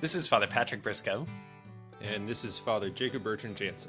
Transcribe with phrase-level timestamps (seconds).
[0.00, 1.26] This is Father Patrick Briscoe.
[2.00, 3.88] And this is Father Jacob Bertrand Janczyk.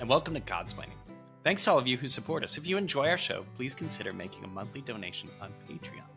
[0.00, 0.96] And welcome to Godsplaining.
[1.42, 2.56] Thanks to all of you who support us.
[2.56, 6.08] If you enjoy our show, please consider making a monthly donation on Patreon.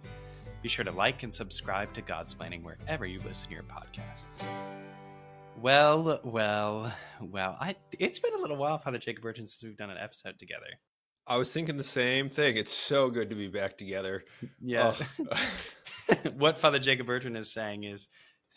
[0.61, 4.45] Be sure to like and subscribe to Godsplaining wherever you listen to your podcasts.
[5.61, 7.57] Well, well, well.
[7.59, 10.67] I it's been a little while, Father Jacob Bertrand, since we've done an episode together.
[11.27, 12.55] I was thinking the same thing.
[12.55, 14.23] It's so good to be back together.
[14.61, 14.95] Yeah.
[15.29, 16.15] Oh.
[16.37, 18.07] what Father Jacob Bertrand is saying is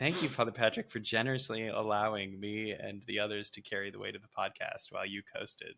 [0.00, 4.16] Thank you, Father Patrick, for generously allowing me and the others to carry the weight
[4.16, 5.74] of the podcast while you coasted.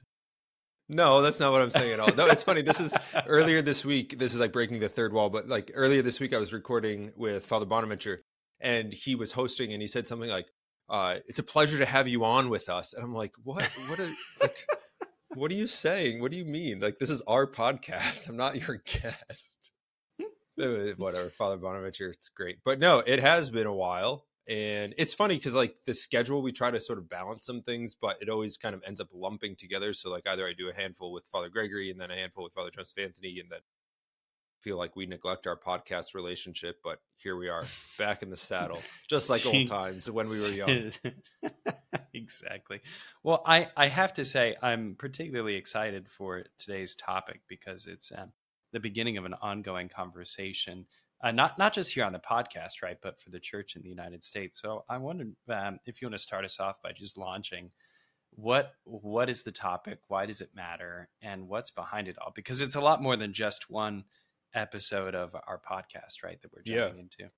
[0.88, 2.14] No, that's not what I'm saying at all.
[2.14, 2.62] No, it's funny.
[2.62, 2.94] This is
[3.26, 4.20] earlier this week.
[4.20, 7.10] This is like breaking the third wall, but like earlier this week, I was recording
[7.16, 8.22] with Father Bonaventure,
[8.60, 10.46] and he was hosting, and he said something like,
[10.88, 13.64] uh, "It's a pleasure to have you on with us." And I'm like, "What?
[13.88, 13.98] What?
[13.98, 14.56] Are, like,
[15.34, 16.20] what are you saying?
[16.20, 16.78] What do you mean?
[16.78, 18.28] Like, this is our podcast.
[18.28, 19.72] I'm not your guest."
[20.96, 22.58] whatever father bonaventure it's great.
[22.64, 26.52] But no it has been a while and it's funny because like the schedule we
[26.52, 29.56] try to sort of balance some things but it always kind of ends up lumping
[29.56, 29.92] together.
[29.92, 32.54] So like either i do a handful with father gregory and then a handful with
[32.54, 33.60] father joseph anthony and then
[34.62, 37.64] feel like we neglect our podcast relationship but here we are
[37.98, 40.92] back in the saddle just like old times when we were young.
[42.14, 42.80] Exactly.
[43.22, 48.32] Well i i have to say i'm particularly excited for today's topic because it's um,
[48.72, 50.86] the beginning of an ongoing conversation,
[51.22, 53.88] uh, not not just here on the podcast, right, but for the church in the
[53.88, 54.60] United States.
[54.60, 57.70] So I wondered um, if you want to start us off by just launching
[58.30, 62.32] what what is the topic, why does it matter, and what's behind it all?
[62.34, 64.04] Because it's a lot more than just one
[64.54, 67.02] episode of our podcast, right, that we're jumping yeah.
[67.02, 67.32] into.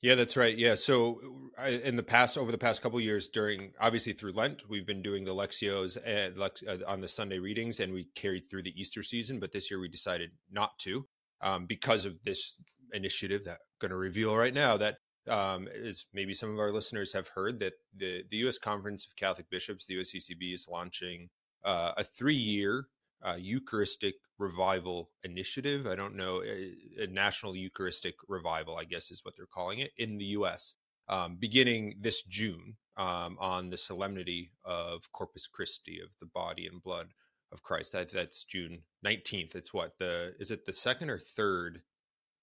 [0.00, 0.56] Yeah, that's right.
[0.56, 0.76] Yeah.
[0.76, 1.20] So
[1.66, 5.24] in the past, over the past couple years, during obviously through Lent, we've been doing
[5.24, 9.40] the Lexios and uh, on the Sunday readings, and we carried through the Easter season.
[9.40, 11.06] But this year, we decided not to
[11.40, 12.54] um, because of this
[12.92, 14.76] initiative that I'm going to reveal right now.
[14.76, 18.56] That um, is maybe some of our listeners have heard that the the U.S.
[18.56, 21.28] Conference of Catholic Bishops, the USCCB, is launching
[21.64, 22.86] uh, a three year
[23.20, 25.86] uh, Eucharistic Revival Initiative.
[25.86, 29.92] I don't know, a, a, National Eucharistic Revival, I guess is what they're calling it
[29.96, 30.74] in the US,
[31.08, 36.82] um, beginning this June um, on the solemnity of Corpus Christi, of the body and
[36.82, 37.08] blood
[37.52, 37.92] of Christ.
[37.92, 39.54] That, that's June 19th.
[39.54, 39.98] It's what?
[39.98, 41.82] the Is it the second or third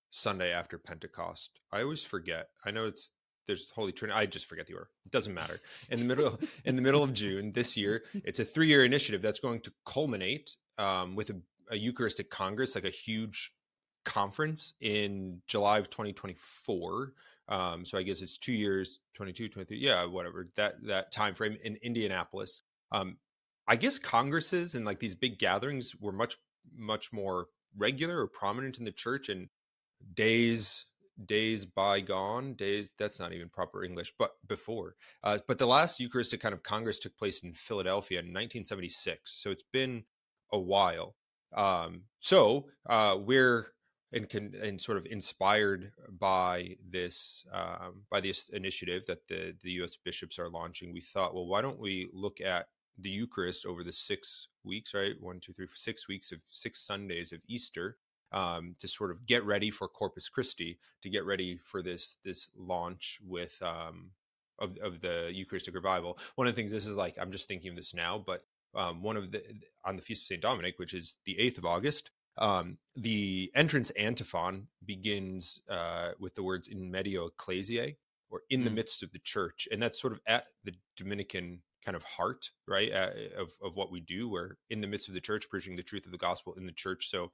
[0.10, 1.60] Sunday after Pentecost?
[1.72, 2.50] I always forget.
[2.66, 3.12] I know it's
[3.48, 4.20] there's Holy Trinity.
[4.20, 4.90] I just forget the order.
[5.06, 5.60] It doesn't matter.
[5.90, 9.22] In the middle in the middle of June this year, it's a three year initiative
[9.22, 11.40] that's going to culminate um, with a,
[11.70, 13.52] a, Eucharistic Congress, like a huge
[14.04, 17.14] conference in July of 2024.
[17.48, 21.58] Um, so I guess it's two years, 22, 23, yeah, whatever that that time frame
[21.64, 22.62] in Indianapolis.
[22.92, 23.18] Um,
[23.68, 26.38] I guess congresses and like these big gatherings were much
[26.76, 29.50] much more regular or prominent in the church and
[30.14, 30.86] days
[31.26, 36.42] days bygone days that's not even proper english but before uh, but the last eucharistic
[36.42, 40.04] kind of congress took place in philadelphia in 1976 so it's been
[40.52, 41.16] a while
[41.56, 43.68] um, so uh, we're
[44.16, 49.98] and, and sort of inspired by this um, by this initiative that the the U.S.
[50.04, 52.68] bishops are launching, we thought, well, why don't we look at
[52.98, 55.16] the Eucharist over the six weeks, right?
[55.20, 57.98] One, two, three, six weeks of six Sundays of Easter,
[58.32, 62.50] um, to sort of get ready for Corpus Christi, to get ready for this this
[62.56, 64.12] launch with um,
[64.60, 66.18] of of the Eucharistic revival.
[66.36, 68.46] One of the things this is like I'm just thinking of this now, but
[68.76, 69.44] um, one of the
[69.84, 72.12] on the feast of Saint Dominic, which is the eighth of August.
[72.38, 77.96] Um, the entrance antiphon begins uh, with the words "in medio ecclesiae"
[78.30, 78.76] or "in the mm.
[78.76, 82.92] midst of the church," and that's sort of at the Dominican kind of heart, right,
[82.92, 84.30] uh, of of what we do.
[84.30, 86.72] We're in the midst of the church, preaching the truth of the gospel in the
[86.74, 87.10] church.
[87.10, 87.32] So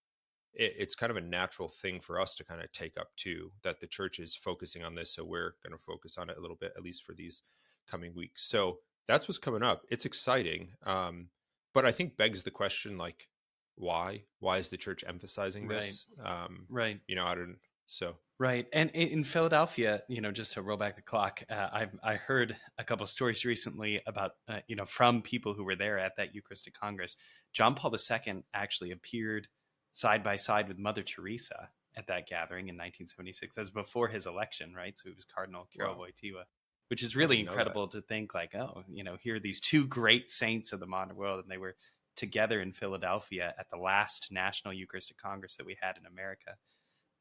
[0.54, 3.52] it, it's kind of a natural thing for us to kind of take up too
[3.64, 6.42] that the church is focusing on this so we're going to focus on it a
[6.42, 7.42] little bit at least for these
[7.90, 11.28] coming weeks so that's what's coming up it's exciting um,
[11.74, 13.28] but i think begs the question like
[13.76, 16.44] why why is the church emphasizing this right.
[16.44, 20.62] Um, right you know i don't so right and in philadelphia you know just to
[20.62, 24.60] roll back the clock uh, i i heard a couple of stories recently about uh,
[24.68, 27.18] you know from people who were there at that eucharistic congress
[27.54, 29.48] john paul ii actually appeared
[29.94, 33.56] side by side with Mother Teresa at that gathering in 1976.
[33.56, 34.98] That was before his election, right?
[34.98, 36.06] So he was Cardinal Karol wow.
[36.06, 36.44] Wojtyla,
[36.92, 40.30] which is really incredible to think like, oh, you know, here are these two great
[40.30, 41.78] saints of the modern world, and they were
[42.18, 46.58] together in Philadelphia at the last National Eucharistic Congress that we had in America.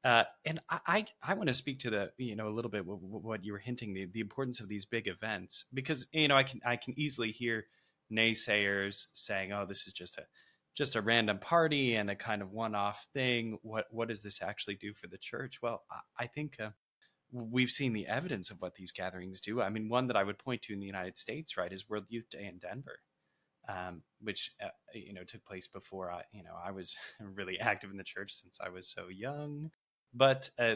[0.02, 2.84] Uh, and I, I, I want to speak to the, you know, a little bit
[2.84, 6.36] what, what you were hinting the, the importance of these big events because you know
[6.36, 7.66] I can I can easily hear
[8.12, 10.22] naysayers saying, oh, this is just a
[10.74, 13.56] just a random party and a kind of one-off thing.
[13.62, 15.60] What what does this actually do for the church?
[15.62, 16.70] Well i, I think uh,
[17.32, 19.60] we've seen the evidence of what these gatherings do.
[19.62, 22.06] I mean, one that I would point to in the United States, right, is World
[22.08, 23.00] Youth Day in Denver,
[23.68, 27.90] um, which uh, you know took place before I, you know, I was really active
[27.90, 29.70] in the church since I was so young.
[30.12, 30.74] But uh,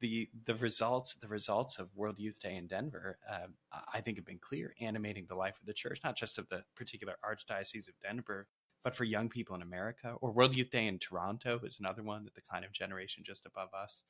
[0.00, 3.46] the the results the results of World Youth Day in Denver, uh,
[3.92, 6.64] I think, have been clear, animating the life of the church, not just of the
[6.76, 8.46] particular archdiocese of Denver,
[8.82, 10.16] but for young people in America.
[10.20, 13.46] Or World Youth Day in Toronto is another one that the kind of generation just
[13.46, 14.04] above us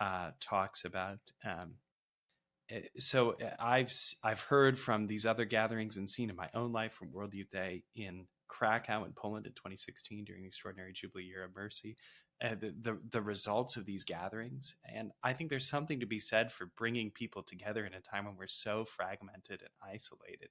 [0.00, 1.20] uh, talks about.
[1.44, 1.74] Um,
[2.70, 3.92] eh, so eh, I've
[4.22, 7.50] I've heard from these other gatherings and seen in my own life from World Youth
[7.50, 11.96] Day in Krakow in Poland in 2016 during the extraordinary Jubilee Year of Mercy.
[12.42, 16.18] Uh, the, the, the results of these gatherings, and I think there's something to be
[16.18, 20.48] said for bringing people together in a time when we're so fragmented and isolated.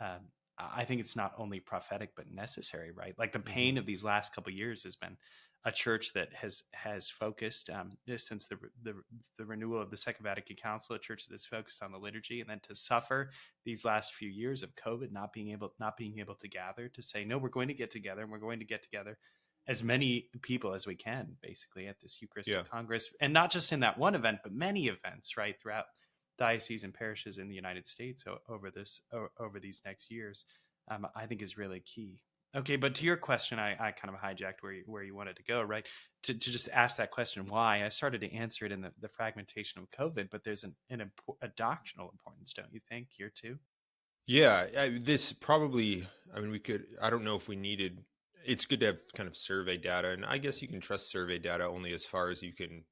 [0.00, 0.28] Um,
[0.58, 3.14] I think it's not only prophetic but necessary, right?
[3.18, 3.78] Like the pain mm-hmm.
[3.78, 5.16] of these last couple years has been
[5.64, 8.94] a church that has has focused um, since the, the,
[9.36, 12.40] the renewal of the Second Vatican Council, a church that is focused on the liturgy,
[12.40, 13.30] and then to suffer
[13.64, 17.02] these last few years of COVID, not being able not being able to gather, to
[17.02, 19.18] say no, we're going to get together, and we're going to get together
[19.68, 22.62] as many people as we can, basically at this Eucharistic yeah.
[22.70, 25.86] Congress, and not just in that one event, but many events, right, throughout
[26.38, 29.00] dioceses and parishes in the United States over this
[29.40, 30.44] over these next years.
[30.88, 32.20] Um, I think is really key.
[32.56, 35.36] Okay, but to your question, I, I kind of hijacked where you, where you wanted
[35.36, 35.86] to go, right?
[36.22, 37.84] To, to just ask that question, why?
[37.84, 41.10] I started to answer it in the, the fragmentation of COVID, but there's an, an
[41.42, 43.58] a doctrinal importance, don't you think, here too?
[44.26, 46.06] Yeah, I, this probably.
[46.34, 46.86] I mean, we could.
[47.00, 48.02] I don't know if we needed.
[48.44, 51.38] It's good to have kind of survey data, and I guess you can trust survey
[51.38, 52.84] data only as far as you can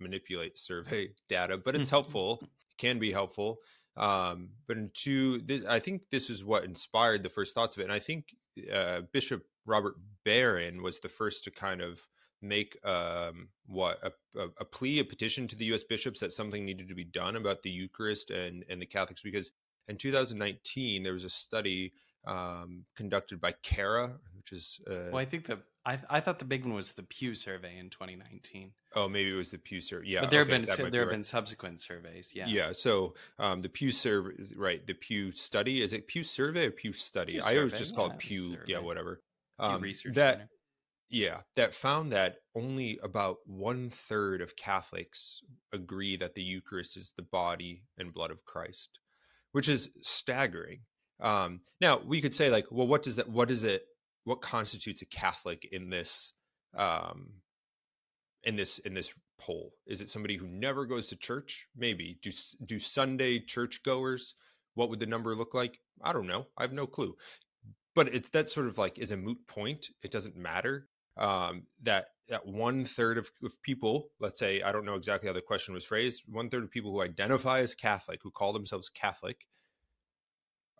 [0.00, 2.42] manipulate survey data, but it's helpful.
[2.76, 3.60] can be helpful.
[3.96, 7.80] Um, but in two, this, I think this is what inspired the first thoughts of
[7.80, 8.26] it, and I think
[8.72, 9.94] uh, Bishop Robert
[10.24, 12.00] Barron was the first to kind of
[12.40, 15.84] make um, what a, a, a, plea, a petition to the U.S.
[15.84, 19.52] bishops that something needed to be done about the Eucharist and and the Catholics because
[19.88, 21.92] in 2019 there was a study
[22.26, 26.44] um, conducted by CARA, which is uh, well, I think the I, I thought the
[26.44, 28.70] big one was the Pew survey in 2019.
[28.94, 30.06] Oh, maybe it was the Pew survey.
[30.06, 31.14] Yeah, but there okay, have been there have right.
[31.14, 32.30] been subsequent surveys.
[32.34, 32.72] Yeah, yeah.
[32.72, 34.86] So um, the Pew survey, right?
[34.86, 37.32] The Pew study is it Pew survey or Pew study?
[37.32, 38.50] Pew I always just call it Pew.
[38.52, 38.64] Survey.
[38.68, 39.22] Yeah, whatever.
[39.58, 40.34] Um, Pew Research that.
[40.34, 40.48] Center.
[41.10, 47.12] Yeah, that found that only about one third of Catholics agree that the Eucharist is
[47.14, 48.98] the body and blood of Christ,
[49.50, 50.80] which is staggering.
[51.20, 53.28] Um, now we could say like, well, what does that?
[53.28, 53.84] What is it?
[54.24, 56.32] What constitutes a Catholic in this
[56.76, 57.34] um,
[58.44, 59.72] in this in this poll?
[59.86, 61.68] Is it somebody who never goes to church?
[61.76, 62.30] Maybe do
[62.64, 64.34] do Sunday church goers?
[64.74, 65.78] What would the number look like?
[66.02, 66.46] I don't know.
[66.56, 67.16] I have no clue.
[67.94, 69.88] But it's that sort of like is a moot point.
[70.02, 70.88] It doesn't matter.
[71.18, 75.34] Um, that that one third of, of people, let's say, I don't know exactly how
[75.34, 78.88] the question was phrased, one third of people who identify as Catholic, who call themselves
[78.88, 79.46] Catholic,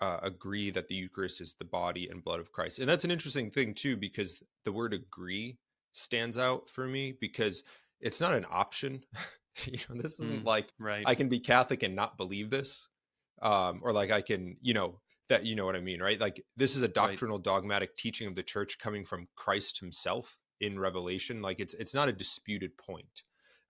[0.03, 2.81] uh, agree that the Eucharist is the body and blood of Christ.
[2.81, 5.59] And that's an interesting thing, too, because the word agree
[5.93, 7.63] stands out for me because
[8.01, 9.05] it's not an option.
[9.65, 11.05] you know, this isn't mm, like right.
[11.07, 12.89] I can be Catholic and not believe this.
[13.43, 16.21] Um, or like I can, you know, that you know what I mean, right?
[16.21, 17.45] Like this is a doctrinal right.
[17.45, 21.43] dogmatic teaching of the church coming from Christ himself in Revelation.
[21.43, 23.23] Like it's it's not a disputed point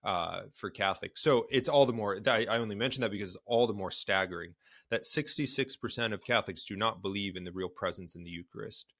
[0.03, 1.21] uh, for Catholics.
[1.21, 2.19] So it's all the more.
[2.27, 4.53] I, only mention that because it's all the more staggering
[4.89, 8.93] that 66% of Catholics do not believe in the real presence in the Eucharist.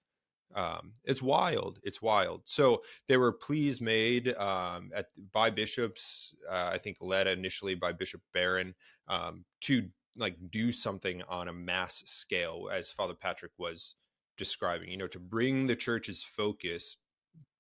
[0.55, 1.79] Um, it's wild.
[1.83, 2.41] It's wild.
[2.45, 6.35] So there were pleas made um, at, by bishops.
[6.49, 8.75] Uh, I think led initially by Bishop Barron
[9.07, 13.95] um, to like do something on a mass scale, as Father Patrick was
[14.37, 14.89] describing.
[14.89, 16.97] You know, to bring the church's focus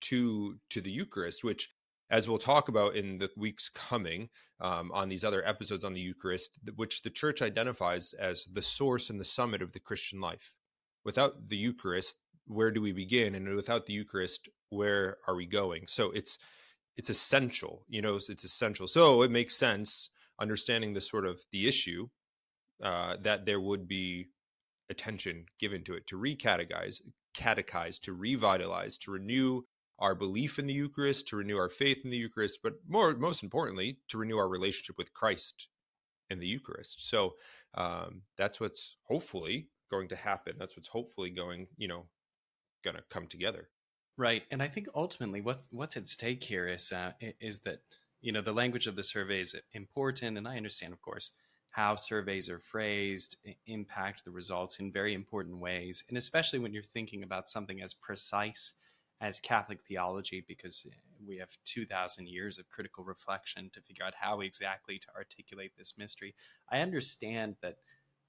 [0.01, 1.69] to to the Eucharist, which
[2.09, 4.29] as we'll talk about in the weeks coming
[4.59, 9.09] um, on these other episodes on the Eucharist, which the church identifies as the source
[9.09, 10.55] and the summit of the Christian life.
[11.03, 13.35] Without the Eucharist, where do we begin?
[13.35, 15.85] And without the Eucharist, where are we going?
[15.87, 16.37] So it's
[16.95, 18.87] it's essential, you know, it's essential.
[18.87, 22.09] So it makes sense understanding the sort of the issue
[22.83, 24.27] uh, that there would be
[24.89, 27.01] attention given to it to recatechize,
[27.35, 29.63] catechize, to revitalize, to renew
[29.99, 33.43] our belief in the Eucharist, to renew our faith in the Eucharist, but more most
[33.43, 35.67] importantly, to renew our relationship with Christ
[36.29, 37.07] in the Eucharist.
[37.07, 37.35] So
[37.75, 40.55] um, that's what's hopefully going to happen.
[40.57, 42.05] That's what's hopefully going, you know,
[42.83, 43.69] going to come together.
[44.17, 47.79] Right, and I think ultimately, what's what's at stake here is uh, is that
[48.21, 51.31] you know the language of the survey is important, and I understand, of course,
[51.71, 56.83] how surveys are phrased impact the results in very important ways, and especially when you're
[56.83, 58.73] thinking about something as precise
[59.23, 60.85] as Catholic theology because
[61.25, 65.93] we have 2,000 years of critical reflection to figure out how exactly to articulate this
[65.97, 66.35] mystery.
[66.69, 67.77] I understand that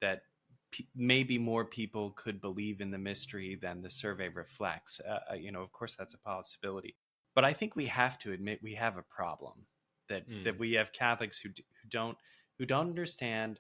[0.01, 0.23] that
[0.71, 5.01] p- maybe more people could believe in the mystery than the survey reflects.
[5.01, 6.95] Uh, uh, you know, of course, that's a possibility.
[7.35, 9.67] But I think we have to admit we have a problem
[10.09, 10.45] that mm.
[10.45, 12.17] that we have Catholics who, d- who don't
[12.57, 13.59] who don't understand,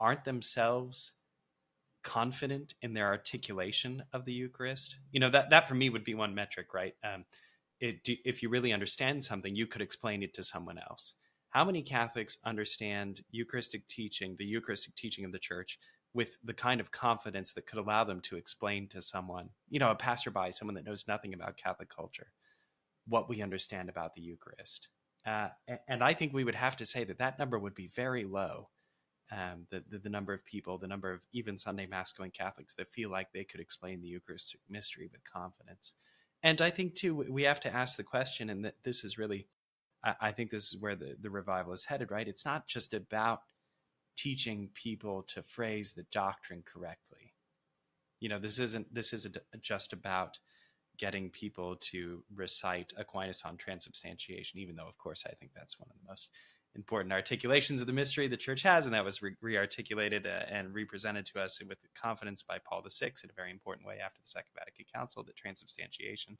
[0.00, 1.12] aren't themselves
[2.02, 4.96] confident in their articulation of the Eucharist.
[5.12, 6.94] You know that that for me would be one metric, right?
[7.04, 7.24] Um,
[7.80, 11.14] it, if you really understand something, you could explain it to someone else.
[11.50, 15.78] How many Catholics understand Eucharistic teaching, the Eucharistic teaching of the Church,
[16.12, 19.90] with the kind of confidence that could allow them to explain to someone, you know,
[19.90, 22.32] a passerby, someone that knows nothing about Catholic culture,
[23.06, 24.88] what we understand about the Eucharist?
[25.26, 25.48] Uh,
[25.88, 28.68] and I think we would have to say that that number would be very low
[29.30, 32.74] um, the, the, the number of people, the number of even Sunday Mass going Catholics
[32.74, 35.92] that feel like they could explain the Eucharistic mystery with confidence.
[36.42, 39.46] And I think too we have to ask the question, and that this is really,
[40.04, 42.10] I, I think this is where the the revival is headed.
[42.10, 42.28] Right?
[42.28, 43.42] It's not just about
[44.16, 47.34] teaching people to phrase the doctrine correctly.
[48.20, 50.38] You know, this isn't this isn't just about
[50.98, 55.88] getting people to recite Aquinas on transubstantiation, even though, of course, I think that's one
[55.90, 56.28] of the most
[56.76, 60.74] important articulations of the mystery the church has, and that was re articulated uh, and
[60.74, 64.28] represented to us with confidence by Paul VI in a very important way after the
[64.28, 65.24] Second Vatican Council.
[65.24, 66.38] That transubstantiation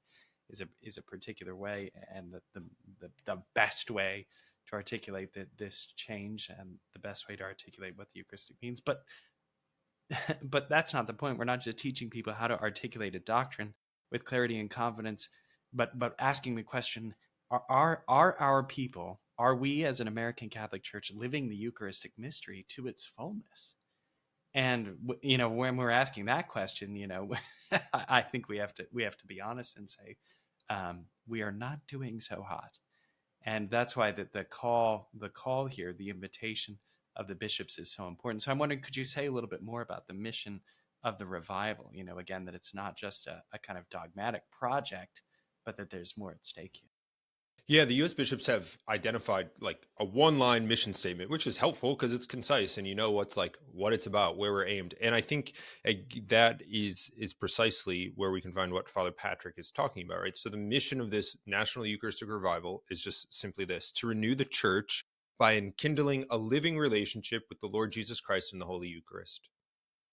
[0.48, 2.62] is a is a particular way, and the the,
[3.00, 4.26] the, the best way
[4.68, 8.80] to articulate the, this change, and the best way to articulate what the Eucharistic means.
[8.80, 9.02] But
[10.42, 11.38] but that's not the point.
[11.38, 13.74] We're not just teaching people how to articulate a doctrine
[14.12, 15.28] with clarity and confidence,
[15.72, 17.14] but but asking the question:
[17.50, 22.12] Are are, are our people are we as an American Catholic Church living the Eucharistic
[22.18, 23.74] mystery to its fullness?
[24.54, 27.30] And you know, when we're asking that question, you know,
[27.94, 30.18] I think we have to we have to be honest and say
[30.68, 32.78] um, we are not doing so hot,
[33.46, 36.78] and that's why the, the call the call here, the invitation
[37.16, 38.42] of the bishops is so important.
[38.42, 40.60] So I'm wondering, could you say a little bit more about the mission
[41.02, 41.90] of the revival?
[41.94, 45.22] You know, again, that it's not just a, a kind of dogmatic project,
[45.64, 46.89] but that there's more at stake here.
[47.70, 48.14] Yeah, the U.S.
[48.14, 52.84] bishops have identified like a one-line mission statement, which is helpful because it's concise and
[52.84, 54.96] you know what's like what it's about, where we're aimed.
[55.00, 55.52] And I think
[56.26, 60.36] that is is precisely where we can find what Father Patrick is talking about, right?
[60.36, 64.44] So the mission of this National Eucharistic Revival is just simply this: to renew the
[64.44, 65.04] Church
[65.38, 69.48] by enkindling a living relationship with the Lord Jesus Christ in the Holy Eucharist.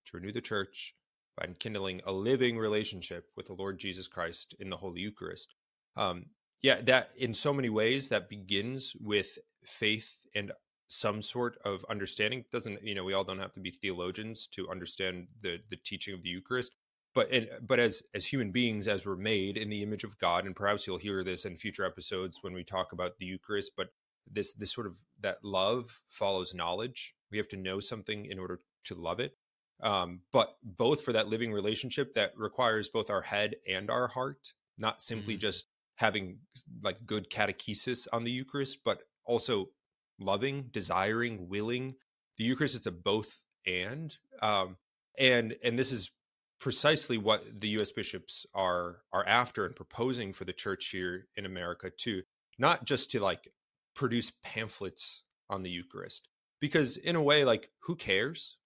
[0.06, 0.94] To renew the Church
[1.36, 5.56] by enkindling a living relationship with the Lord Jesus Christ in the Holy Eucharist.
[5.96, 6.28] Um,
[6.62, 10.52] yeah that in so many ways that begins with faith and
[10.90, 12.46] some sort of understanding.
[12.52, 16.14] Doesn't you know we all don't have to be theologians to understand the the teaching
[16.14, 16.76] of the eucharist
[17.14, 20.46] but and, but as as human beings as we're made in the image of god
[20.46, 23.90] and perhaps you'll hear this in future episodes when we talk about the eucharist but
[24.32, 27.16] this this sort of that love follows knowledge.
[27.32, 29.34] We have to know something in order to love it.
[29.82, 34.54] Um, but both for that living relationship that requires both our head and our heart
[34.80, 35.42] not simply mm-hmm.
[35.42, 35.66] just
[35.98, 36.39] having
[36.84, 39.70] like good catechesis on the Eucharist, but also
[40.20, 41.96] loving, desiring, willing.
[42.38, 44.16] The Eucharist it's a both and.
[44.42, 44.77] Um,
[45.18, 46.12] and and this is
[46.60, 47.92] precisely what the U.S.
[47.92, 52.24] bishops are are after and proposing for the church here in America too.
[52.58, 53.50] Not just to like
[53.96, 56.27] produce pamphlets on the Eucharist,
[56.60, 58.58] because in a way, like who cares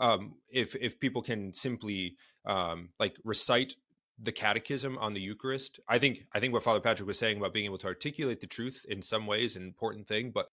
[0.00, 2.16] um, if if people can simply
[2.46, 3.76] um, like recite
[4.22, 5.80] the catechism on the Eucharist.
[5.88, 8.46] I think I think what Father Patrick was saying about being able to articulate the
[8.46, 10.48] truth in some ways an important thing, but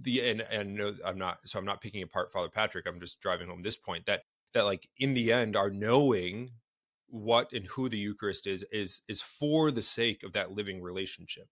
[0.00, 2.86] the and and no, I'm not so I'm not picking apart Father Patrick.
[2.86, 6.50] I'm just driving home this point that that like in the end our knowing
[7.08, 11.48] what and who the Eucharist is is is for the sake of that living relationship.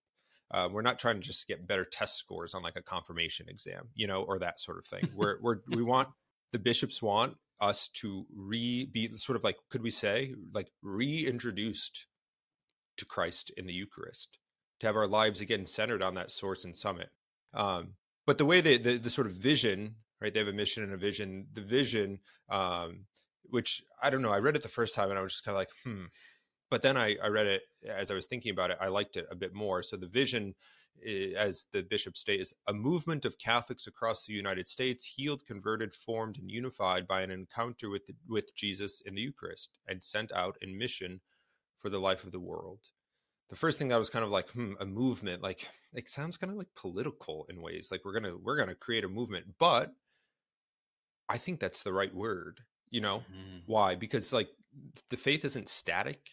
[0.49, 3.89] Uh, we're not trying to just get better test scores on like a confirmation exam,
[3.95, 5.09] you know, or that sort of thing.
[5.13, 6.09] We're we're we want
[6.51, 12.05] the bishops want us to re be sort of like could we say like reintroduced
[12.97, 14.37] to Christ in the Eucharist
[14.79, 17.09] to have our lives again centered on that source and summit.
[17.53, 17.93] Um,
[18.25, 20.33] but the way they, the, the sort of vision, right?
[20.33, 21.47] They have a mission and a vision.
[21.53, 23.05] The vision, um,
[23.43, 25.55] which I don't know, I read it the first time and I was just kind
[25.55, 26.05] of like, hmm.
[26.69, 28.77] But then I, I read it as I was thinking about it.
[28.81, 29.81] I liked it a bit more.
[29.81, 30.53] So the vision
[31.37, 36.37] as the bishop states, a movement of Catholics across the United States, healed, converted, formed,
[36.37, 40.57] and unified by an encounter with the, with Jesus in the Eucharist, and sent out
[40.61, 41.21] in mission
[41.79, 42.79] for the life of the world.
[43.49, 46.51] The first thing that was kind of like, hmm, a movement, like it sounds kind
[46.51, 47.89] of like political in ways.
[47.91, 49.93] Like we're gonna we're gonna create a movement, but
[51.29, 52.61] I think that's the right word.
[52.89, 53.59] You know mm-hmm.
[53.65, 53.95] why?
[53.95, 54.49] Because like
[55.09, 56.31] the faith isn't static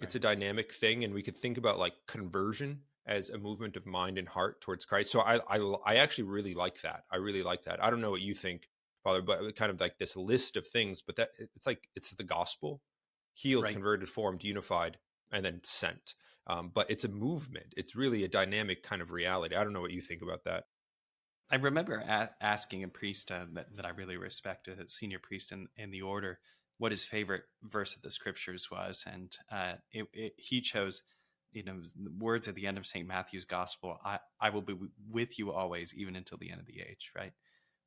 [0.00, 3.86] It's a dynamic thing, and we could think about like conversion as a movement of
[3.86, 5.10] mind and heart towards Christ.
[5.12, 7.04] So I, I, I actually really like that.
[7.10, 7.82] I really like that.
[7.82, 8.68] I don't know what you think,
[9.04, 11.02] Father, but kind of like this list of things.
[11.02, 12.82] But that it's like it's the gospel,
[13.34, 13.72] healed, right.
[13.72, 14.98] converted, formed, unified,
[15.32, 16.14] and then sent.
[16.48, 17.74] Um, but it's a movement.
[17.76, 19.56] It's really a dynamic kind of reality.
[19.56, 20.64] I don't know what you think about that.
[21.50, 25.52] I remember a- asking a priest uh, that, that, I really respect, a senior priest
[25.52, 26.40] in, in the order,
[26.78, 31.02] what his favorite verse of the scriptures was, and uh, it, it, he chose,
[31.56, 31.80] you know,
[32.18, 34.76] words at the end of Saint Matthew's Gospel: "I I will be
[35.10, 37.32] with you always, even until the end of the age." Right,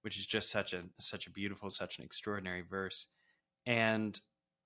[0.01, 3.07] which is just such a such a beautiful, such an extraordinary verse,
[3.67, 4.19] and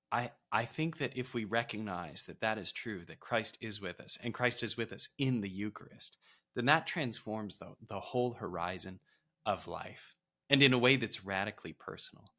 [0.09, 3.99] I I think that if we recognize that that is true, that Christ is with
[3.99, 6.15] us, and Christ is with us in the Eucharist,
[6.55, 9.01] then that transforms the the whole horizon
[9.45, 10.15] of life,
[10.49, 12.33] and in a way that's radically personal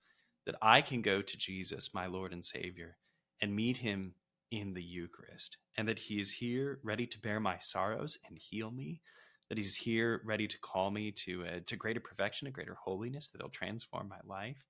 [0.46, 2.96] that I can go to Jesus, my Lord and Savior,
[3.40, 4.14] and meet him
[4.50, 8.70] in the Eucharist, and that he is here ready to bear my sorrows and heal
[8.70, 9.00] me,
[9.48, 13.28] that he's here ready to call me to uh, to greater perfection, a greater holiness,
[13.28, 14.64] that he'll transform my life,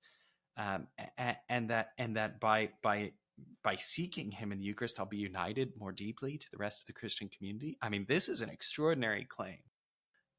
[0.57, 3.11] um, and, and that and that by by
[3.63, 6.87] by seeking him in the Eucharist, I'll be united more deeply to the rest of
[6.87, 7.77] the Christian community.
[7.81, 9.59] I mean, this is an extraordinary claim,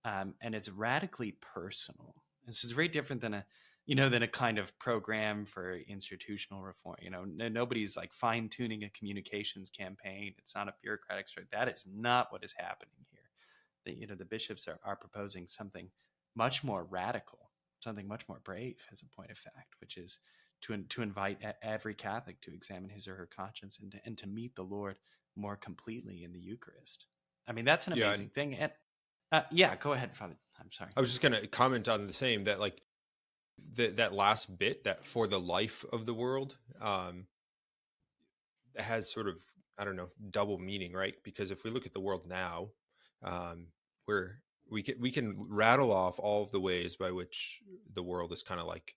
[0.05, 2.15] um, and it's radically personal.
[2.47, 3.45] This is very different than a
[3.87, 6.97] you know, than a kind of program for institutional reform.
[7.01, 10.35] You know, n- nobody's like fine tuning a communications campaign.
[10.39, 11.51] It's not a bureaucratic strike.
[11.53, 13.21] That is not what is happening here.
[13.85, 15.89] The, you know, the bishops are, are proposing something
[16.35, 17.51] much more radical,
[17.81, 20.19] something much more brave, as a point of fact, which is
[20.63, 24.27] to to invite every Catholic to examine his or her conscience and to, and to
[24.27, 24.97] meet the Lord
[25.37, 27.07] more completely in the Eucharist.
[27.47, 28.55] I mean, that's an amazing yeah, thing.
[28.57, 28.73] And
[29.31, 30.37] uh, yeah, go ahead, Father.
[30.59, 30.91] I'm sorry.
[30.97, 32.81] I was just going to comment on the same that like
[33.75, 37.27] the, that last bit that for the life of the world um,
[38.77, 39.43] has sort of
[39.79, 41.15] I don't know double meaning, right?
[41.23, 42.69] Because if we look at the world now,
[43.23, 43.69] um,
[44.07, 44.31] we're
[44.71, 47.61] we can we can rattle off all of the ways by which
[47.93, 48.95] the world is kind of like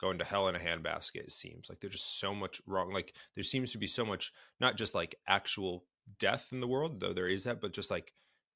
[0.00, 1.16] going to hell in a handbasket.
[1.16, 2.92] It seems like there's just so much wrong.
[2.92, 5.84] Like there seems to be so much not just like actual
[6.18, 8.12] death in the world, though there is that, but just like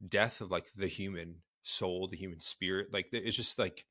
[0.06, 2.88] death of like the human soul, the human spirit.
[2.92, 3.84] Like it's just like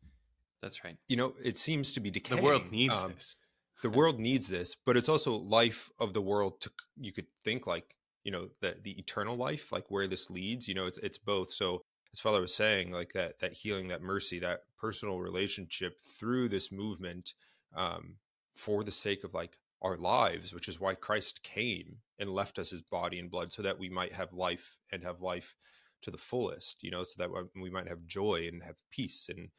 [0.63, 0.95] that's right.
[1.09, 2.41] You know, it seems to be decaying.
[2.41, 3.35] The world needs um, this.
[3.83, 6.61] the world needs this, but it's also life of the world.
[6.61, 10.67] To you could think like you know the the eternal life, like where this leads.
[10.67, 11.51] You know, it's it's both.
[11.51, 11.81] So
[12.13, 16.71] as Father was saying, like that that healing, that mercy, that personal relationship through this
[16.71, 17.33] movement,
[17.75, 18.15] um,
[18.55, 22.69] for the sake of like our lives, which is why Christ came and left us
[22.69, 25.57] his body and blood, so that we might have life and have life
[26.03, 26.83] to the fullest.
[26.83, 27.29] You know, so that
[27.61, 29.49] we might have joy and have peace and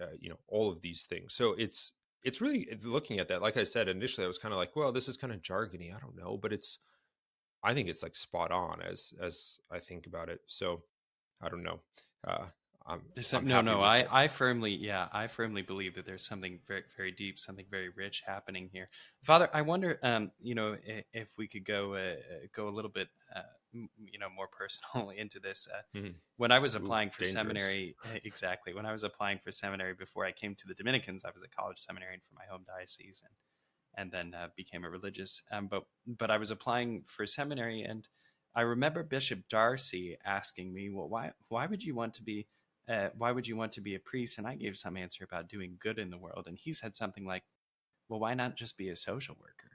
[0.00, 3.56] uh, you know all of these things so it's it's really looking at that like
[3.56, 5.98] i said initially i was kind of like well this is kind of jargony i
[5.98, 6.78] don't know but it's
[7.62, 10.82] i think it's like spot on as as i think about it so
[11.42, 11.80] i don't know
[12.26, 12.46] uh
[12.88, 13.82] I'm, I'm no, no.
[13.82, 17.88] I, I firmly, yeah, I firmly believe that there's something very, very deep, something very
[17.88, 18.88] rich happening here.
[19.24, 22.14] Father, I wonder, um, you know, if, if we could go, uh,
[22.54, 23.40] go a little bit, uh,
[23.98, 25.68] you know, more personal into this.
[25.72, 26.12] Uh, mm-hmm.
[26.36, 27.40] When I was applying Ooh, for dangerous.
[27.40, 28.74] seminary, exactly.
[28.74, 31.48] When I was applying for seminary before I came to the Dominicans, I was a
[31.48, 33.34] college seminarian for my home diocese, and
[33.98, 35.42] and then uh, became a religious.
[35.50, 38.06] Um, but but I was applying for seminary, and
[38.54, 42.46] I remember Bishop D'Arcy asking me, "Well, why why would you want to be
[42.88, 44.38] uh, why would you want to be a priest?
[44.38, 46.46] And I gave some answer about doing good in the world.
[46.46, 47.42] And he said something like,
[48.08, 49.72] well, why not just be a social worker?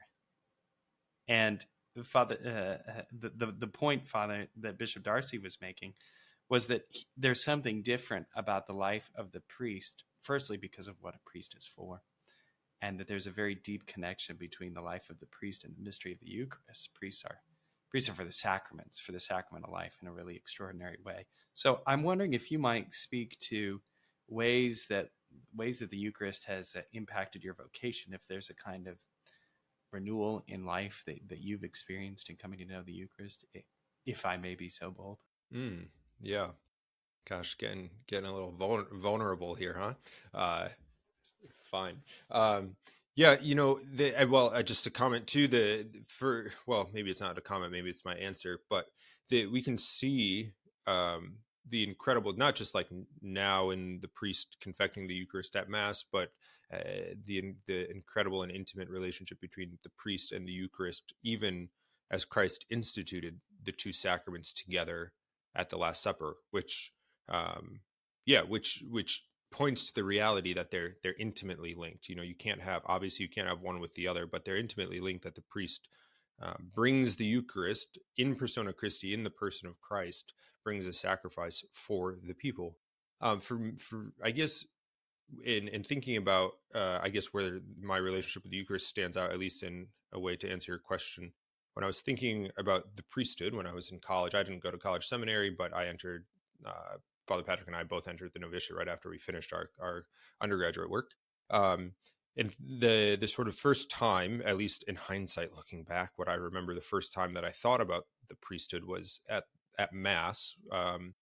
[1.28, 1.66] And
[2.04, 5.94] Father, uh, the, the, the point, Father, that Bishop D'Arcy was making
[6.50, 10.96] was that he, there's something different about the life of the priest, firstly, because of
[11.02, 12.02] what a priest is for,
[12.82, 15.84] and that there's a very deep connection between the life of the priest and the
[15.84, 16.94] mystery of the Eucharist.
[16.94, 17.38] Priests are
[17.90, 21.26] priests are for the sacraments, for the sacrament of life in a really extraordinary way.
[21.54, 23.82] So I'm wondering if you might speak to
[24.30, 25.10] ways that
[25.56, 28.14] ways that the Eucharist has uh, impacted your vocation.
[28.14, 28.98] If there's a kind of
[29.92, 33.46] renewal in life that, that you've experienced in coming to know the Eucharist,
[34.06, 35.18] if I may be so bold.
[35.54, 35.88] Mm,
[36.22, 36.48] yeah.
[37.30, 38.54] Gosh, getting getting a little
[38.94, 39.94] vulnerable here, huh?
[40.34, 40.70] Uh,
[41.70, 41.98] fine.
[42.32, 42.76] Um,
[43.16, 45.48] yeah, you know, the, well, uh, just a comment too.
[45.48, 48.86] The for well, maybe it's not a comment, maybe it's my answer, but
[49.30, 50.52] the, we can see
[50.88, 51.36] um,
[51.69, 52.88] the incredible, not just like
[53.21, 56.32] now in the priest confecting the Eucharist at Mass, but
[56.74, 61.69] uh, the the incredible and intimate relationship between the priest and the Eucharist, even
[62.10, 65.13] as Christ instituted the two sacraments together
[65.56, 66.93] at the Last Supper, which,
[67.30, 67.82] um,
[68.26, 72.10] yeah, which which points to the reality that they're they're intimately linked.
[72.10, 74.58] You know, you can't have obviously you can't have one with the other, but they're
[74.58, 75.24] intimately linked.
[75.24, 75.88] That the priest
[76.41, 81.63] uh, brings the Eucharist in persona Christi, in the person of Christ, brings a sacrifice
[81.74, 82.78] for the people.
[83.22, 84.65] Um, for, for I guess
[85.46, 89.32] in in thinking about uh, I guess where my relationship with the Eucharist stands out,
[89.32, 91.32] at least in a way to answer your question.
[91.74, 94.72] When I was thinking about the priesthood when I was in college, I didn't go
[94.72, 96.26] to college seminary, but I entered.
[96.65, 100.06] Uh, Father Patrick and I both entered the novitiate right after we finished our our
[100.41, 101.12] undergraduate work.
[101.50, 101.94] Um,
[102.38, 106.36] and the the sort of first time, at least in hindsight, looking back, what I
[106.36, 109.46] remember the first time that I thought about the priesthood was at
[109.78, 111.13] at mass um,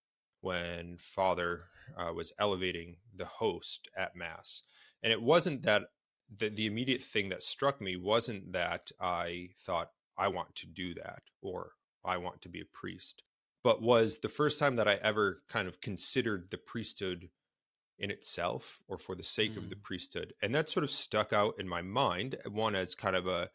[0.41, 1.63] when Father
[1.98, 4.63] uh, was elevating the host at mass,
[5.02, 5.84] and it wasn't that
[6.38, 10.93] the the immediate thing that struck me wasn't that I thought I want to do
[10.95, 11.72] that or
[12.06, 13.24] I want to be a priest,
[13.63, 17.30] but was the first time that I ever kind of considered the priesthood
[18.00, 19.58] in itself or for the sake mm.
[19.58, 19.84] of the mm.
[19.84, 20.34] priesthood.
[20.42, 23.50] And that sort of stuck out in my mind, one as kind of a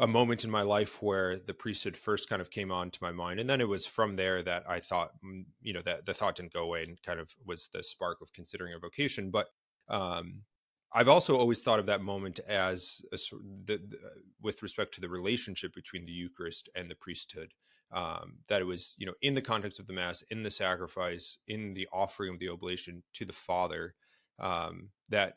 [0.00, 3.12] a moment in my life where the priesthood first kind of came on to my
[3.12, 6.14] mind and then it was from there that i thought mm, you know that the
[6.14, 9.48] thought didn't go away and kind of was the spark of considering a vocation but
[9.88, 10.42] um
[10.92, 13.16] i've also always thought of that moment as a,
[13.66, 13.98] the, the,
[14.42, 17.52] with respect to the relationship between the eucharist and the priesthood
[17.92, 21.38] um, that it was you know in the context of the mass in the sacrifice
[21.48, 23.94] in the offering of the oblation to the father
[24.38, 25.34] um, that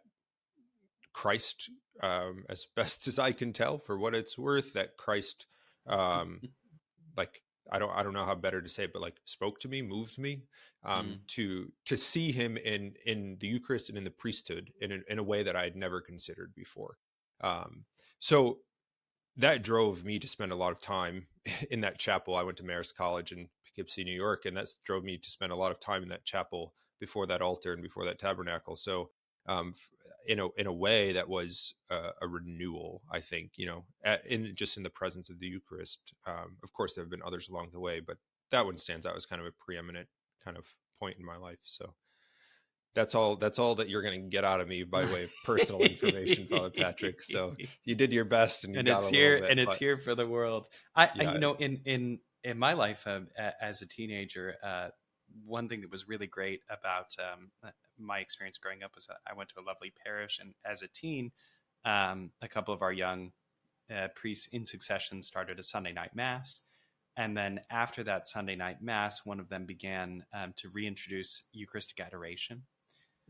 [1.13, 1.69] christ
[2.01, 5.45] um, as best as i can tell for what it's worth that christ
[5.87, 6.41] um,
[7.17, 9.67] like I don't I don't know how better to say it, but like spoke to
[9.67, 10.43] me, moved me
[10.83, 11.27] um, mm.
[11.27, 15.19] to to see him in in the Eucharist and in the priesthood in a, in
[15.19, 16.97] a way that I had never considered before.
[17.41, 17.85] Um,
[18.19, 18.59] so
[19.37, 21.27] that drove me to spend a lot of time
[21.71, 22.35] in that chapel.
[22.35, 25.51] I went to Marist College in Poughkeepsie, New York, and that drove me to spend
[25.51, 28.75] a lot of time in that chapel before that altar and before that tabernacle.
[28.75, 29.09] So,
[29.47, 29.73] um,
[30.27, 33.01] in a in a way, that was a, renewal.
[33.09, 35.99] I think you know, at, in just in the presence of the Eucharist.
[36.25, 38.17] Um, of course, there have been others along the way, but
[38.51, 40.09] that one stands out as kind of a preeminent
[40.43, 41.59] kind of point in my life.
[41.63, 41.93] So,
[42.93, 45.31] that's all that's all that you're going to get out of me by way of
[45.43, 49.59] personal information father patrick so you did your best and, and it's here bit, and
[49.59, 51.29] it's here for the world i, yeah.
[51.29, 53.19] I you know in in in my life uh,
[53.61, 54.89] as a teenager uh,
[55.45, 59.33] one thing that was really great about um, uh, my experience growing up was I
[59.33, 61.31] went to a lovely parish, and as a teen,
[61.85, 63.31] um, a couple of our young
[63.93, 66.61] uh, priests in succession started a Sunday night mass.
[67.15, 71.99] And then after that Sunday night mass, one of them began um, to reintroduce Eucharistic
[71.99, 72.63] adoration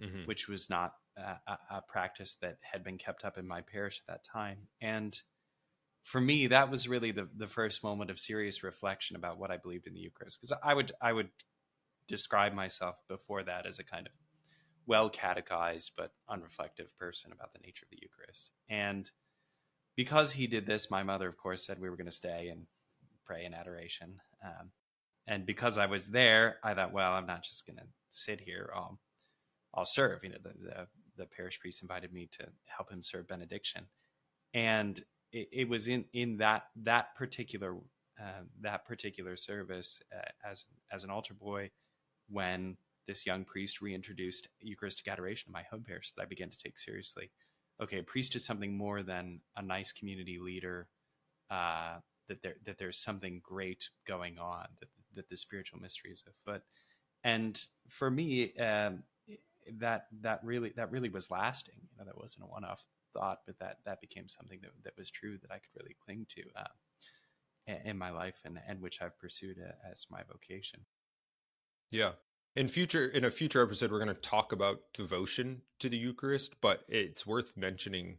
[0.01, 0.25] mm-hmm.
[0.25, 4.13] which was not a, a, practice that had been kept up in my parish at
[4.13, 4.67] that time.
[4.81, 5.19] And
[6.03, 9.57] for me, that was really the, the first moment of serious reflection about what I
[9.57, 10.39] believed in the Eucharist.
[10.39, 11.29] Because I would I would
[12.07, 14.13] describe myself before that as a kind of
[14.85, 18.51] well catechized but unreflective person about the nature of the Eucharist.
[18.69, 19.09] And
[19.95, 22.67] because he did this, my mother, of course, said we were going to stay and
[23.25, 24.21] pray in adoration.
[24.43, 24.71] Um,
[25.27, 28.71] and because I was there, I thought, well, I'm not just going to sit here.
[28.73, 28.97] Um,
[29.77, 30.23] I'll serve.
[30.23, 30.87] You know, the, the,
[31.17, 33.85] the parish priest invited me to help him serve benediction,
[34.53, 34.99] and
[35.31, 37.75] it, it was in in that that particular
[38.19, 41.69] uh, that particular service uh, as as an altar boy
[42.29, 42.75] when
[43.07, 46.77] this young priest reintroduced Eucharistic adoration in my home parish that I began to take
[46.77, 47.31] seriously.
[47.81, 50.87] Okay, a priest is something more than a nice community leader.
[51.49, 54.65] Uh, that there that there's something great going on.
[54.79, 56.63] That that the spiritual mystery is afoot.
[57.23, 59.03] And for me, um,
[59.79, 61.75] that that really that really was lasting.
[61.91, 65.11] You know, that wasn't a one-off thought, but that that became something that that was
[65.11, 69.17] true that I could really cling to uh, in my life and and which I've
[69.19, 70.81] pursued uh, as my vocation.
[71.91, 72.11] Yeah.
[72.55, 76.55] In future, in a future episode, we're going to talk about devotion to the Eucharist,
[76.59, 78.17] but it's worth mentioning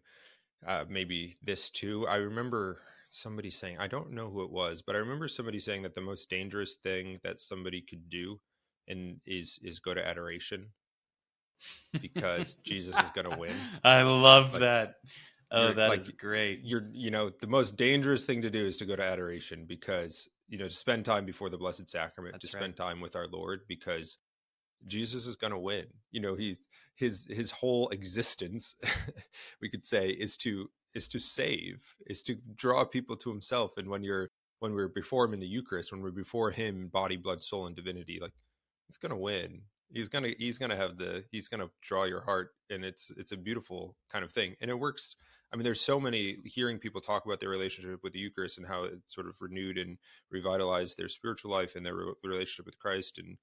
[0.65, 2.07] uh, maybe this too.
[2.07, 2.79] I remember
[3.11, 6.01] somebody saying, I don't know who it was, but I remember somebody saying that the
[6.01, 8.39] most dangerous thing that somebody could do
[8.87, 10.69] and is is go to adoration
[12.01, 13.55] because Jesus is going to win.
[13.85, 14.95] I love like, that.
[15.51, 16.61] Oh, that like, is great.
[16.63, 20.29] You're, you know, the most dangerous thing to do is to go to adoration because,
[20.49, 22.89] you know, to spend time before the Blessed Sacrament, That's to spend right.
[22.89, 24.19] time with our Lord because
[24.87, 25.87] Jesus is going to win.
[26.11, 28.77] You know, he's his his whole existence,
[29.61, 33.77] we could say, is to is to save, is to draw people to Himself.
[33.77, 34.29] And when you're
[34.61, 37.77] when we're before Him in the Eucharist, when we're before Him, body, blood, soul, and
[37.77, 38.33] divinity, like
[38.89, 42.51] it's going to win he's gonna he's gonna have the he's gonna draw your heart
[42.71, 45.17] and it's it's a beautiful kind of thing and it works
[45.53, 48.67] i mean there's so many hearing people talk about their relationship with the eucharist and
[48.67, 49.99] how it sort of renewed and
[50.31, 53.39] revitalized their spiritual life and their re- relationship with christ and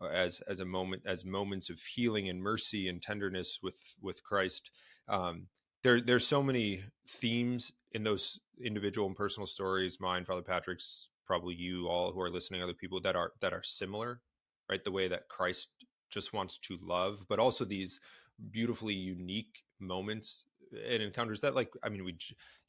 [0.00, 4.22] uh, as as a moment as moments of healing and mercy and tenderness with with
[4.22, 4.70] christ
[5.08, 5.46] um,
[5.82, 11.54] there there's so many themes in those individual and personal stories mine father patrick's probably
[11.54, 14.20] you all who are listening other people that are that are similar
[14.70, 14.84] right?
[14.84, 15.68] The way that christ
[16.10, 18.00] just wants to love but also these
[18.50, 20.46] beautifully unique moments
[20.88, 22.16] and encounters that like i mean we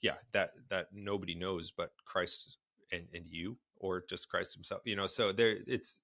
[0.01, 2.57] yeah that that nobody knows but christ
[2.91, 5.99] and and you or just christ himself you know so there it's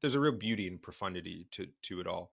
[0.00, 2.32] there's a real beauty and profundity to to it all.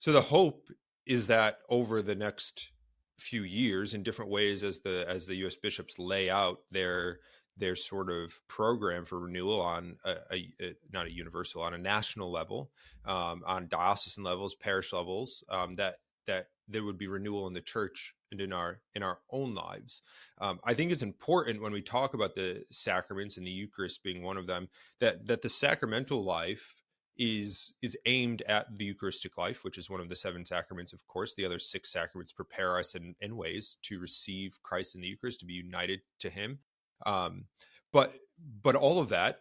[0.00, 0.68] So the hope
[1.06, 2.70] is that over the next
[3.18, 7.20] few years in different ways as the as the US bishops lay out their
[7.56, 11.78] their sort of program for renewal on a, a, a not a universal on a
[11.78, 12.70] national level
[13.04, 17.60] um, on diocesan levels parish levels um, that that there would be renewal in the
[17.60, 20.02] church and in our in our own lives.
[20.40, 24.22] Um, i think it's important when we talk about the sacraments and the eucharist being
[24.22, 24.68] one of them
[25.00, 26.76] that that the sacramental life
[27.16, 31.06] is is aimed at the eucharistic life which is one of the seven sacraments of
[31.06, 31.34] course.
[31.34, 35.40] The other six sacraments prepare us in, in ways to receive christ in the eucharist
[35.40, 36.58] to be united to him
[37.06, 37.44] um,
[37.92, 38.14] but
[38.62, 39.40] but all of that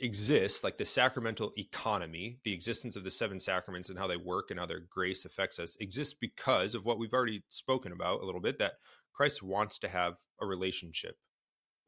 [0.00, 4.50] exists like the sacramental economy the existence of the seven sacraments and how they work
[4.50, 8.24] and how their grace affects us exists because of what we've already spoken about a
[8.24, 8.74] little bit that
[9.12, 11.16] christ wants to have a relationship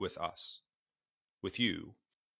[0.00, 0.62] with us
[1.42, 1.94] with you.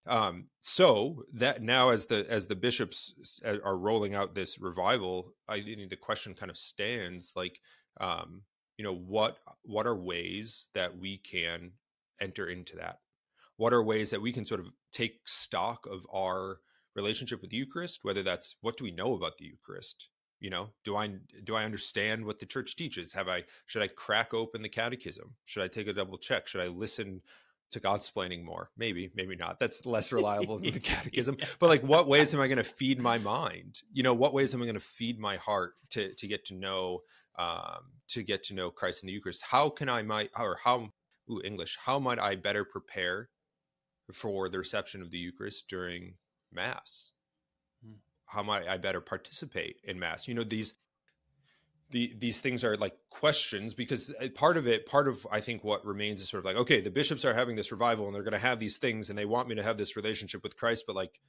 [0.07, 5.61] Um, so that now as the as the bishops are rolling out this revival i
[5.61, 7.61] think the question kind of stands like
[8.01, 8.41] um,
[8.79, 11.73] you know what what are ways that we can
[12.21, 12.99] enter into that
[13.57, 16.59] what are ways that we can sort of take stock of our
[16.95, 20.09] relationship with the eucharist whether that's what do we know about the eucharist
[20.41, 21.09] you know do i
[21.45, 25.35] do i understand what the church teaches have i should i crack open the catechism
[25.45, 27.21] should i take a double check should i listen
[27.73, 28.71] to Godsplaining more.
[28.77, 29.61] Maybe, maybe not.
[29.61, 31.37] That's less reliable than the catechism.
[31.39, 31.47] yeah.
[31.59, 33.83] But like what ways am I going to feed my mind?
[33.93, 36.55] You know, what ways am I going to feed my heart to to get to
[36.55, 37.01] know
[37.39, 39.43] um to get to know Christ in the Eucharist?
[39.43, 40.91] How can I might or how
[41.31, 43.31] ooh, English, how might I better prepare
[44.13, 46.15] for the reception of the Eucharist during
[46.53, 47.13] Mass?
[47.85, 47.95] Hmm.
[48.27, 50.29] How might I better participate in Mass?
[50.29, 50.75] You know, these
[51.91, 55.65] the, these things are like questions because uh, part of it part of i think
[55.65, 58.23] what remains is sort of like okay the bishops are having this revival and they're
[58.23, 60.85] going to have these things and they want me to have this relationship with christ
[60.87, 61.21] but like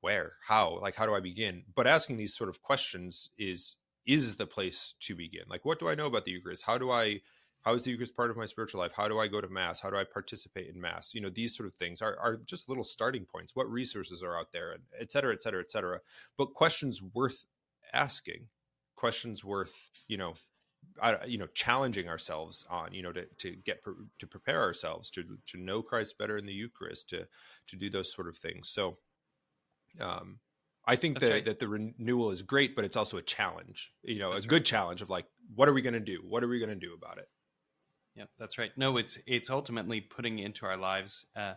[0.00, 4.36] where how like how do i begin but asking these sort of questions is is
[4.36, 7.20] the place to begin like what do i know about the eucharist how do i
[7.64, 8.92] how is the eucharist part of my spiritual life?
[8.94, 9.80] How do i go to mass?
[9.80, 11.14] How do i participate in mass?
[11.14, 13.56] You know these sort of things are, are just little starting points.
[13.56, 14.72] What resources are out there?
[14.72, 16.00] And et cetera et cetera et cetera.
[16.36, 17.46] But questions worth
[17.92, 18.48] asking
[18.96, 19.74] questions worth
[20.08, 20.34] you know
[21.00, 25.10] uh, you know challenging ourselves on you know to to get pre- to prepare ourselves
[25.10, 27.26] to to know Christ better in the Eucharist to
[27.68, 28.68] to do those sort of things.
[28.68, 28.98] So
[30.00, 30.40] um
[30.86, 31.44] I think that right.
[31.46, 34.56] that the renewal is great but it's also a challenge you know that's a good
[34.56, 34.64] right.
[34.64, 35.24] challenge of like
[35.54, 36.20] what are we going to do?
[36.22, 37.28] What are we going to do about it
[38.16, 41.54] yeah that's right no it's it's ultimately putting into our lives uh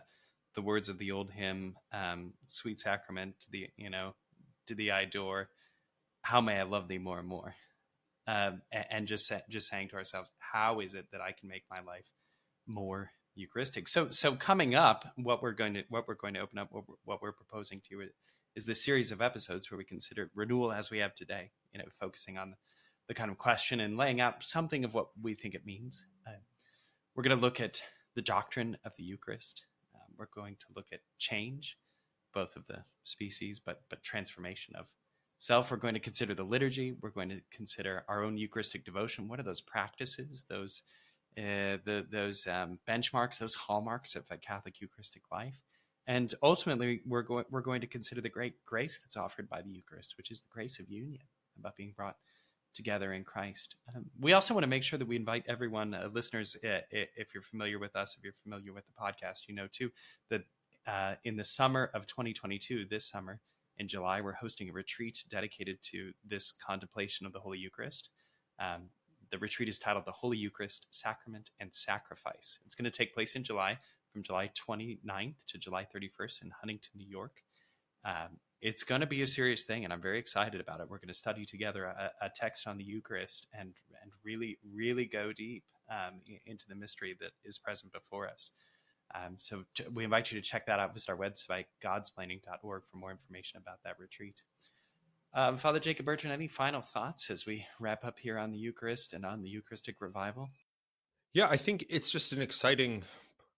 [0.54, 4.14] the words of the old hymn um sweet sacrament to the you know
[4.66, 5.48] to the eye door
[6.22, 7.54] how may I love thee more and more?
[8.26, 11.80] Um, and just just saying to ourselves, how is it that I can make my
[11.80, 12.04] life
[12.66, 13.88] more Eucharistic?
[13.88, 16.84] So so coming up, what we're going to what we're going to open up, what
[16.86, 18.08] we're, what we're proposing to you
[18.54, 21.50] is this series of episodes where we consider renewal as we have today.
[21.72, 22.56] You know, focusing on the,
[23.08, 26.04] the kind of question and laying out something of what we think it means.
[26.26, 26.32] Uh,
[27.18, 27.82] we're going to look at
[28.14, 29.64] the doctrine of the Eucharist.
[29.92, 31.76] Um, we're going to look at change,
[32.32, 34.86] both of the species, but but transformation of
[35.40, 36.94] self, we're going to consider the liturgy.
[37.02, 39.26] We're going to consider our own Eucharistic devotion.
[39.26, 40.82] What are those practices, those
[41.36, 45.58] uh, the, those um, benchmarks, those hallmarks of a Catholic Eucharistic life?
[46.06, 49.70] And ultimately, we're going we're going to consider the great grace that's offered by the
[49.70, 51.22] Eucharist, which is the grace of union,
[51.58, 52.14] about being brought
[52.78, 53.74] together in Christ.
[53.94, 57.34] Um, we also want to make sure that we invite everyone, uh, listeners, uh, if
[57.34, 59.90] you're familiar with us, if you're familiar with the podcast, you know too
[60.30, 60.42] that
[60.86, 63.40] uh, in the summer of 2022, this summer,
[63.78, 68.10] in July, we're hosting a retreat dedicated to this contemplation of the Holy Eucharist.
[68.60, 68.90] Um,
[69.30, 72.58] the retreat is titled The Holy Eucharist, Sacrament and Sacrifice.
[72.64, 73.78] It's going to take place in July,
[74.12, 77.42] from July 29th to July 31st in Huntington, New York.
[78.04, 80.88] Um, it's going to be a serious thing, and I'm very excited about it.
[80.90, 85.04] We're going to study together a, a text on the Eucharist and and really, really
[85.04, 88.52] go deep um, into the mystery that is present before us.
[89.14, 90.92] Um, so t- we invite you to check that out.
[90.92, 94.42] Visit our website, godsplaining.org, for more information about that retreat.
[95.34, 99.12] Um, Father Jacob Bertrand, any final thoughts as we wrap up here on the Eucharist
[99.12, 100.48] and on the Eucharistic revival?
[101.32, 103.04] Yeah, I think it's just an exciting.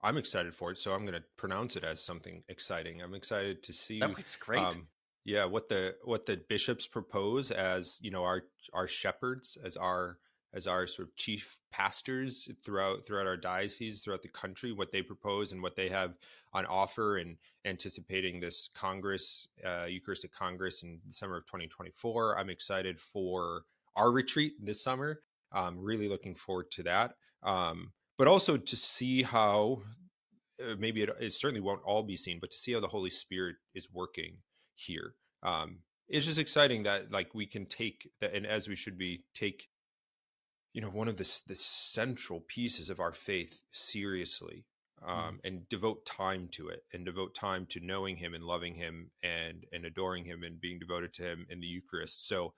[0.03, 3.03] I'm excited for it, so I'm going to pronounce it as something exciting.
[3.03, 4.01] I'm excited to see.
[4.03, 4.61] Oh, it's great.
[4.61, 4.89] Um,
[5.25, 10.19] yeah, what the what the bishops propose as you know our our shepherds, as our
[10.53, 15.03] as our sort of chief pastors throughout throughout our diocese, throughout the country, what they
[15.03, 16.15] propose and what they have
[16.53, 22.39] on offer, and anticipating this Congress, uh, Eucharistic Congress in the summer of 2024.
[22.39, 23.65] I'm excited for
[23.97, 25.21] our retreat this summer.
[25.53, 27.15] I'm really looking forward to that.
[27.43, 29.81] Um, but also to see how
[30.63, 33.09] uh, maybe it, it, certainly won't all be seen, but to see how the Holy
[33.09, 34.37] Spirit is working
[34.75, 35.15] here.
[35.43, 39.25] Um, it's just exciting that like we can take that, and as we should be,
[39.35, 39.69] take
[40.75, 44.67] you know one of the the central pieces of our faith seriously
[45.03, 45.11] mm-hmm.
[45.11, 45.39] um, mm.
[45.43, 49.65] and devote time to it and devote time to knowing him and loving him and
[49.73, 52.53] and adoring him and being devoted to him in the eucharist so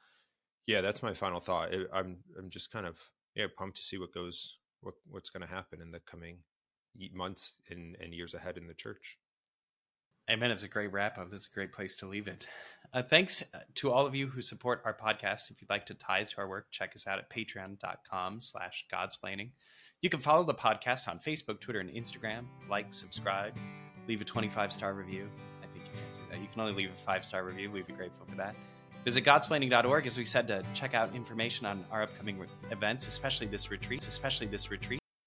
[0.67, 3.01] yeah that's my final thought i'm i'm just kind of
[3.35, 6.39] yeah pumped to see what goes what what's going to happen in the coming
[7.15, 9.19] months and, and years ahead in the church
[10.31, 10.51] Amen.
[10.53, 11.31] It's a great wrap up.
[11.31, 12.47] That's a great place to leave it.
[12.95, 15.51] Uh, thanks uh, to all of you who support our podcast.
[15.51, 19.51] If you'd like to tithe to our work, check us out at patreon.com slash godsplaining.
[20.01, 22.45] You can follow the podcast on Facebook, Twitter, and Instagram.
[22.69, 23.57] Like, subscribe,
[24.09, 25.29] leave a 25 star review.
[25.61, 26.41] I think you can do that.
[26.41, 27.71] You can only leave a five star review.
[27.71, 28.55] We'd be grateful for that.
[29.05, 33.49] Visit godsplaining.org, as we said, to check out information on our upcoming re- events, especially
[33.49, 35.02] this retreat, especially this retreat.